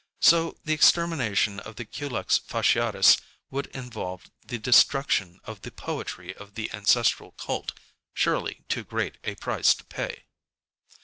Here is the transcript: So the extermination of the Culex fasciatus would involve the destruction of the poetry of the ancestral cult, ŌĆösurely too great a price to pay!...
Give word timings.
So 0.21 0.57
the 0.65 0.73
extermination 0.73 1.59
of 1.59 1.75
the 1.75 1.85
Culex 1.85 2.39
fasciatus 2.39 3.17
would 3.51 3.67
involve 3.67 4.31
the 4.43 4.57
destruction 4.57 5.39
of 5.43 5.61
the 5.61 5.69
poetry 5.69 6.33
of 6.37 6.55
the 6.55 6.73
ancestral 6.73 7.33
cult, 7.33 7.73
ŌĆösurely 8.15 8.67
too 8.67 8.83
great 8.83 9.19
a 9.23 9.35
price 9.35 9.75
to 9.75 9.83
pay!... 9.85 10.23